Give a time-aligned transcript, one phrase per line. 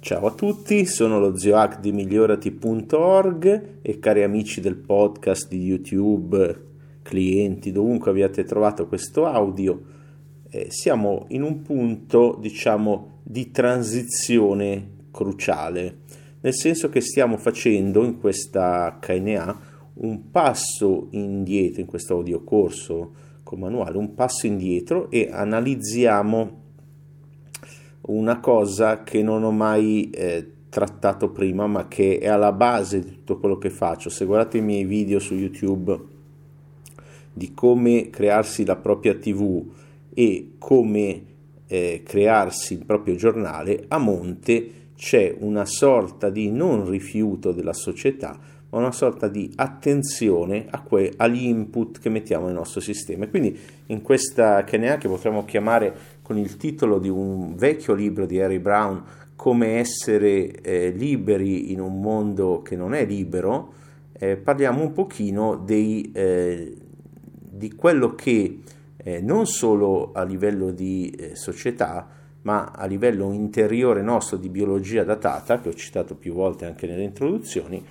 [0.00, 5.60] Ciao a tutti, sono lo zio Hack di migliorati.org e cari amici del podcast di
[5.60, 6.66] YouTube,
[7.02, 9.82] clienti, dovunque abbiate trovato questo audio,
[10.50, 15.98] eh, siamo in un punto, diciamo, di transizione cruciale,
[16.42, 19.60] nel senso che stiamo facendo in questa KNA
[19.94, 26.57] un passo indietro, in questo audiocorso con manuale, un passo indietro e analizziamo
[28.08, 33.10] una cosa che non ho mai eh, trattato prima, ma che è alla base di
[33.10, 34.10] tutto quello che faccio.
[34.10, 36.16] Se guardate i miei video su YouTube
[37.32, 39.64] di come crearsi la propria TV
[40.12, 41.22] e come
[41.66, 48.36] eh, crearsi il proprio giornale, a monte c'è una sorta di non rifiuto della società,
[48.70, 53.28] ma una sorta di attenzione que- agli input che mettiamo nel nostro sistema.
[53.28, 55.94] Quindi in questa che neanche potremmo chiamare
[56.28, 59.02] con il titolo di un vecchio libro di Harry Brown,
[59.34, 63.72] Come essere eh, liberi in un mondo che non è libero,
[64.12, 66.76] eh, parliamo un pochino dei, eh,
[67.32, 68.58] di quello che
[68.96, 72.06] eh, non solo a livello di eh, società,
[72.42, 77.04] ma a livello interiore nostro di biologia datata, che ho citato più volte anche nelle
[77.04, 77.82] introduzioni,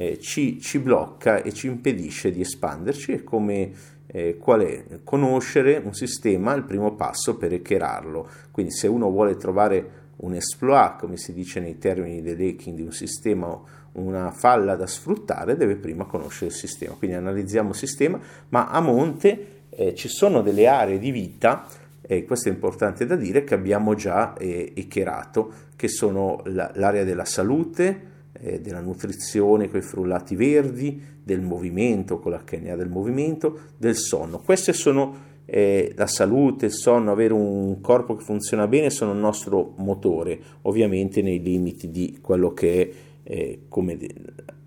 [0.00, 3.72] eh, ci, ci, blocca e ci impedisce di espanderci e come
[4.06, 8.28] eh, qual è conoscere un sistema il primo passo per hackerarlo.
[8.52, 12.92] Quindi se uno vuole trovare un exploit, come si dice nei termini dell'hacking di un
[12.92, 13.60] sistema,
[13.92, 16.94] una falla da sfruttare, deve prima conoscere il sistema.
[16.94, 21.66] Quindi analizziamo il sistema, ma a monte eh, ci sono delle aree di vita
[22.00, 27.02] e questo è importante da dire, che abbiamo già eh, echerato, che sono la, l'area
[27.02, 28.07] della salute,
[28.40, 33.96] eh, della nutrizione con i frullati verdi, del movimento con la l'HNA del movimento, del
[33.96, 34.38] sonno.
[34.38, 39.18] Queste sono eh, la salute, il sonno, avere un corpo che funziona bene sono il
[39.18, 42.90] nostro motore, ovviamente nei limiti di quello che è
[43.30, 43.98] eh, come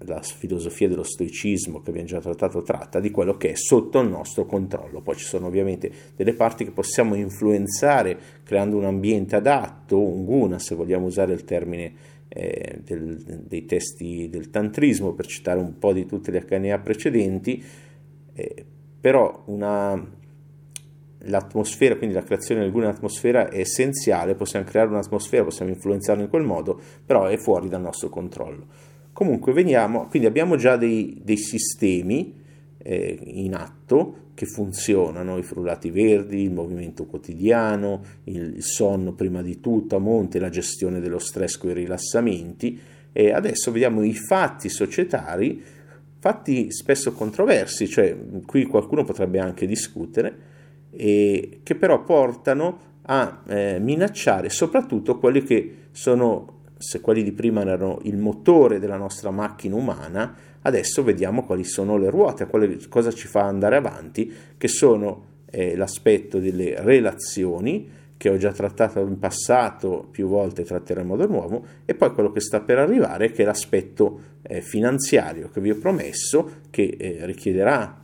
[0.06, 4.10] la filosofia dello stoicismo che abbiamo già trattato tratta, di quello che è sotto il
[4.10, 5.02] nostro controllo.
[5.02, 10.60] Poi ci sono ovviamente delle parti che possiamo influenzare creando un ambiente adatto, un guna
[10.60, 11.94] se vogliamo usare il termine
[12.34, 17.64] eh, del, dei testi del tantrismo, per citare un po' di tutte le HNA precedenti,
[18.34, 18.66] eh,
[19.02, 20.02] però una,
[21.24, 26.30] l'atmosfera, quindi la creazione di alguna atmosfera è essenziale, possiamo creare un'atmosfera, possiamo influenzarla in
[26.30, 28.66] quel modo, però è fuori dal nostro controllo.
[29.12, 32.40] Comunque veniamo, quindi abbiamo già dei, dei sistemi
[32.84, 39.60] eh, in atto che funzionano, i frullati verdi, il movimento quotidiano, il, sonno prima di
[39.60, 42.80] tutto a monte, la gestione dello stress con i rilassamenti.
[43.12, 45.62] E adesso vediamo i fatti societari,
[46.20, 48.16] fatti spesso controversi, cioè
[48.46, 50.50] qui qualcuno potrebbe anche discutere,
[50.92, 57.62] e che però portano a eh, minacciare soprattutto quelli che sono, se quelli di prima
[57.62, 63.12] erano il motore della nostra macchina umana, Adesso vediamo quali sono le ruote, quale, cosa
[63.12, 69.18] ci fa andare avanti, che sono eh, l'aspetto delle relazioni, che ho già trattato in
[69.18, 73.42] passato più volte, tratterò in modo nuovo, e poi quello che sta per arrivare, che
[73.42, 78.01] è l'aspetto eh, finanziario che vi ho promesso, che eh, richiederà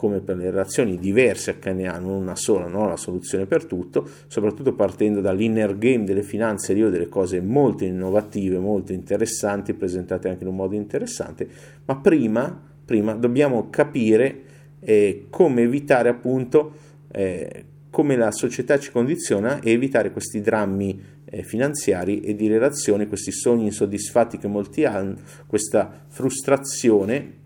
[0.00, 4.72] come per le relazioni diverse HNA, non una sola, non la soluzione per tutto, soprattutto
[4.72, 10.44] partendo dall'inner game delle finanze, io ho delle cose molto innovative, molto interessanti, presentate anche
[10.44, 11.46] in un modo interessante,
[11.84, 14.40] ma prima, prima dobbiamo capire
[14.80, 16.72] eh, come evitare appunto
[17.12, 23.06] eh, come la società ci condiziona e evitare questi drammi eh, finanziari e di relazione,
[23.06, 25.16] questi sogni insoddisfatti che molti hanno,
[25.46, 27.39] questa frustrazione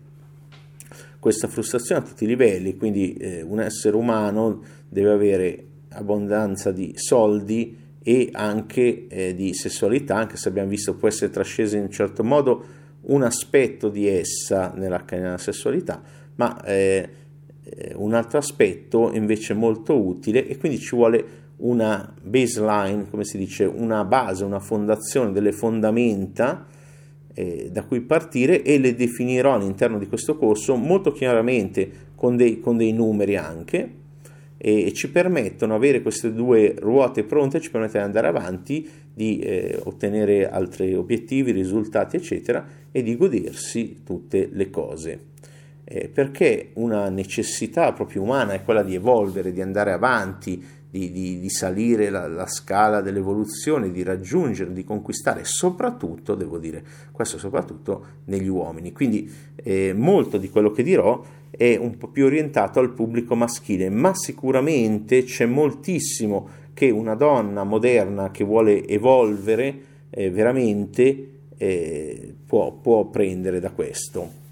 [1.25, 6.91] questa frustrazione a tutti i livelli, quindi eh, un essere umano deve avere abbondanza di
[6.97, 11.89] soldi e anche eh, di sessualità, anche se abbiamo visto può essere trascesa in un
[11.89, 12.63] certo modo
[13.05, 15.99] un aspetto di essa nella, nella sessualità,
[16.35, 17.09] ma eh,
[17.63, 21.25] eh, un altro aspetto invece molto utile e quindi ci vuole
[21.57, 26.67] una baseline, come si dice, una base, una fondazione, delle fondamenta
[27.35, 32.59] eh, da cui partire e le definirò all'interno di questo corso molto chiaramente con dei,
[32.59, 34.03] con dei numeri anche
[34.57, 39.79] e ci permettono avere queste due ruote pronte, ci permettono di andare avanti, di eh,
[39.83, 45.19] ottenere altri obiettivi, risultati eccetera e di godersi tutte le cose.
[45.83, 50.63] Eh, perché una necessità proprio umana è quella di evolvere, di andare avanti,
[50.95, 56.81] di, di, di salire la, la, scala dell'evoluzione, di raggiungere, di conquistare, soprattutto, devo dire,
[57.11, 58.93] questo soprattutto negli uomini.
[58.93, 63.89] Quindi eh, molto di quello che dirò è un po' più orientato al pubblico maschile,
[63.89, 72.71] ma sicuramente c'è moltissimo che una donna moderna che vuole evolvere eh, veramente eh, può,
[72.71, 74.43] può prendere da questo.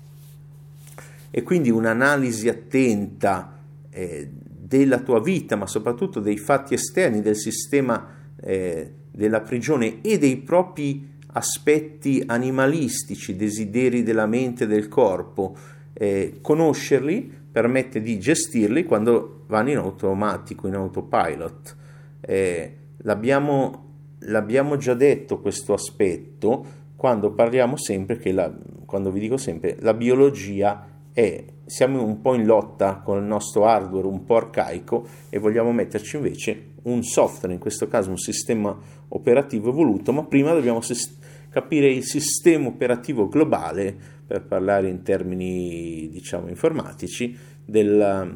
[1.32, 3.60] E quindi un'analisi attenta
[3.90, 4.30] eh,
[4.66, 8.08] della tua vita, ma soprattutto dei fatti esterni del sistema
[8.42, 15.56] eh, della prigione e dei propri aspetti animalistici, desideri della mente e del corpo,
[15.94, 21.76] eh, conoscerli permette di gestirli quando vanno in automatico, in autopilot.
[22.22, 23.86] Eh, l'abbiamo,
[24.20, 28.52] l'abbiamo, già detto questo aspetto quando parliamo sempre che la,
[28.86, 33.66] quando vi dico sempre la biologia è siamo un po' in lotta con il nostro
[33.66, 38.78] hardware un po' arcaico e vogliamo metterci invece un software, in questo caso un sistema
[39.10, 41.18] operativo evoluto, ma prima dobbiamo sis-
[41.50, 43.96] capire il sistema operativo globale,
[44.26, 48.28] per parlare in termini diciamo informatici, della,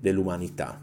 [0.00, 0.80] dell'umanità.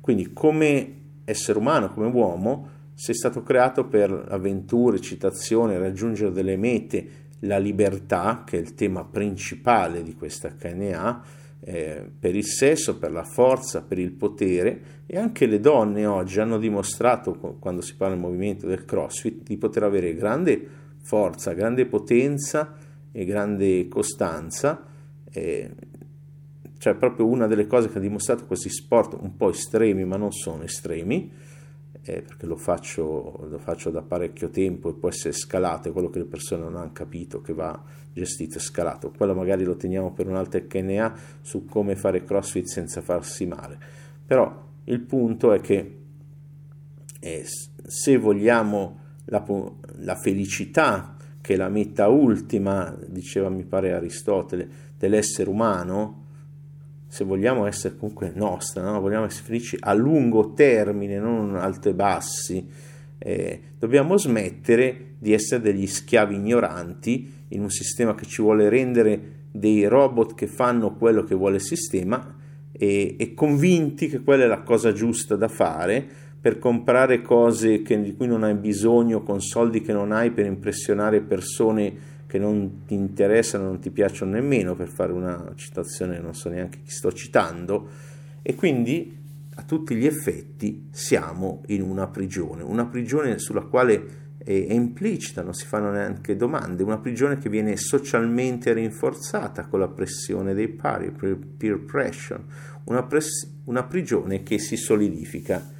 [0.00, 0.94] Quindi come
[1.24, 7.08] essere umano, come uomo, sei stato creato per avventure, citazioni, raggiungere delle mete,
[7.40, 11.24] la libertà, che è il tema principale di questa HNA,
[11.60, 16.40] eh, per il sesso, per la forza, per il potere e anche le donne oggi
[16.40, 20.66] hanno dimostrato, quando si parla del movimento del CrossFit, di poter avere grande
[21.02, 22.74] forza, grande potenza
[23.10, 24.84] e grande costanza.
[25.30, 25.70] Eh,
[26.78, 30.30] cioè proprio una delle cose che ha dimostrato questi sport un po' estremi, ma non
[30.30, 31.30] sono estremi,
[32.08, 36.08] eh, perché lo faccio, lo faccio, da parecchio tempo e può essere scalato, è quello
[36.08, 37.78] che le persone non hanno capito che va
[38.14, 39.12] gestito e scalato.
[39.14, 43.78] Quello magari lo teniamo per un'altra HNA su come fare CrossFit senza farsi male.
[44.24, 45.98] Però il punto è che
[47.20, 49.44] eh, se vogliamo la,
[49.96, 56.27] la felicità, che è la meta ultima, diceva mi pare Aristotele, dell'essere umano,
[57.08, 59.00] se vogliamo essere comunque nostra, no?
[59.00, 62.68] vogliamo essere felici a lungo termine, non alto e bassi,
[63.18, 69.36] eh, dobbiamo smettere di essere degli schiavi ignoranti in un sistema che ci vuole rendere
[69.50, 72.36] dei robot che fanno quello che vuole il sistema
[72.70, 76.06] e, e convinti che quella è la cosa giusta da fare
[76.40, 80.46] per comprare cose che, di cui non hai bisogno con soldi che non hai per
[80.46, 86.34] impressionare persone che non ti interessano, non ti piacciono nemmeno, per fare una citazione, non
[86.34, 87.88] so neanche chi sto citando,
[88.42, 89.16] e quindi
[89.54, 95.54] a tutti gli effetti siamo in una prigione, una prigione sulla quale è, implicita, non
[95.54, 101.10] si fanno neanche domande, una prigione che viene socialmente rinforzata con la pressione dei pari,
[101.10, 102.42] peer pressure,
[102.84, 105.72] una, press- una prigione che si solidifica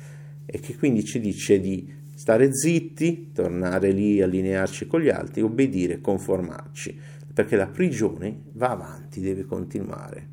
[0.46, 6.00] e che quindi ci dice di stare zitti, tornare lì, allinearci con gli altri, obbedire,
[6.00, 6.98] conformarci,
[7.32, 10.26] perché la prigione va avanti, deve continuare.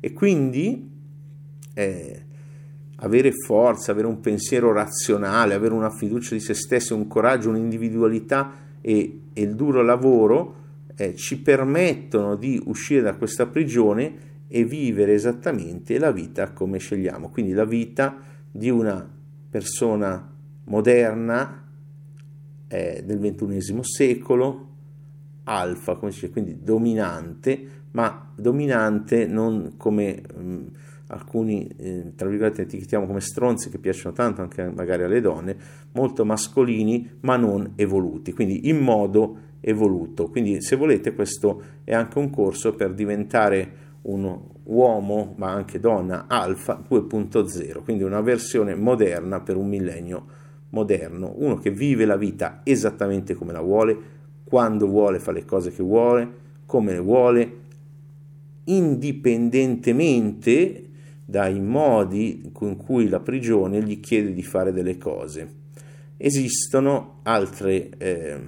[0.00, 0.90] E quindi
[1.74, 2.22] eh,
[2.96, 8.54] avere forza, avere un pensiero razionale, avere una fiducia di se stesso, un coraggio, un'individualità
[8.80, 10.56] e, e il duro lavoro
[10.96, 17.30] eh, ci permettono di uscire da questa prigione e vivere esattamente la vita come scegliamo,
[17.30, 18.20] quindi la vita
[18.50, 19.08] di una
[19.48, 20.31] persona
[20.64, 21.66] moderna
[22.68, 24.68] eh, del XXI secolo,
[25.44, 30.66] alfa, come si dice, quindi dominante, ma dominante non come mh, mm,
[31.08, 35.56] alcuni, eh, tra virgolette, etichetiamo come stronzi che piacciono tanto anche magari alle donne,
[35.92, 40.28] molto mascolini, ma non evoluti, quindi in modo evoluto.
[40.30, 46.24] Quindi se volete questo è anche un corso per diventare un uomo, ma anche donna
[46.26, 50.40] alfa 2.0, quindi una versione moderna per un millennio
[50.72, 53.96] moderno, uno che vive la vita esattamente come la vuole,
[54.44, 57.56] quando vuole fa le cose che vuole, come le vuole,
[58.64, 60.88] indipendentemente
[61.24, 65.60] dai modi con cui la prigione gli chiede di fare delle cose.
[66.16, 68.40] Esistono altre, eh,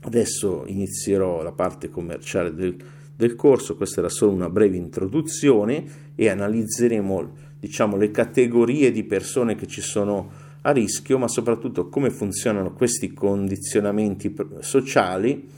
[0.00, 2.76] adesso inizierò la parte commerciale del,
[3.16, 9.54] del corso, questa era solo una breve introduzione e analizzeremo diciamo, le categorie di persone
[9.54, 15.48] che ci sono a rischio, ma soprattutto come funzionano questi condizionamenti sociali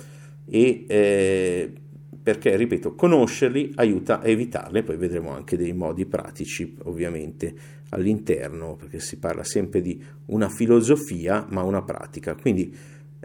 [0.48, 1.72] e eh,
[2.22, 7.54] perché, ripeto, conoscerli aiuta a evitarli, poi vedremo anche dei modi pratici ovviamente
[7.90, 12.34] all'interno, perché si parla sempre di una filosofia, ma una pratica.
[12.34, 12.74] Quindi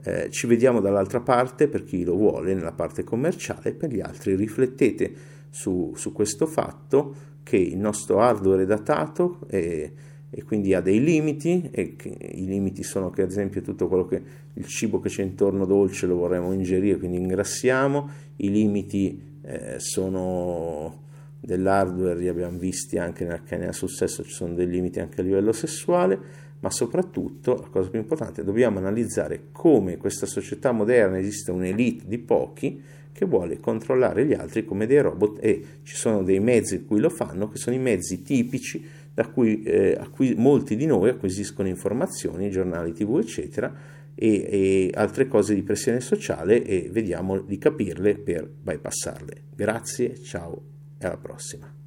[0.03, 4.35] eh, ci vediamo dall'altra parte per chi lo vuole, nella parte commerciale, per gli altri
[4.35, 5.13] riflettete
[5.49, 9.39] su, su questo fatto che il nostro hardware è datato.
[9.49, 9.91] E,
[10.33, 11.95] e quindi ha dei limiti e
[12.31, 14.21] i limiti sono che ad esempio tutto quello che
[14.53, 18.09] il cibo che c'è intorno dolce lo vorremmo ingerire quindi ingrassiamo.
[18.37, 20.99] I limiti eh, sono
[21.39, 25.23] dell'hardware li abbiamo visti anche nel canea sul sesso ci sono dei limiti anche a
[25.23, 31.49] livello sessuale ma soprattutto, la cosa più importante, dobbiamo analizzare come questa società moderna esiste
[31.51, 36.39] un'elite di pochi che vuole controllare gli altri come dei robot e ci sono dei
[36.39, 38.83] mezzi in cui lo fanno, che sono i mezzi tipici
[39.13, 43.73] da cui, eh, cui molti di noi acquisiscono informazioni, giornali tv eccetera,
[44.15, 49.43] e, e altre cose di pressione sociale e vediamo di capirle per bypassarle.
[49.55, 50.61] Grazie, ciao
[50.97, 51.80] e alla prossima.